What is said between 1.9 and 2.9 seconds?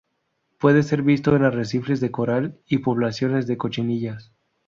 de coral y